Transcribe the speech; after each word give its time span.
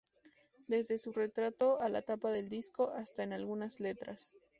Desde 0.67 0.97
su 0.97 1.11
retrato 1.13 1.77
en 1.79 1.93
la 1.93 2.01
tapa 2.01 2.31
del 2.31 2.49
disco, 2.49 2.89
hasta 2.89 3.21
en 3.21 3.33
algunas 3.33 3.79
letras. 3.79 4.33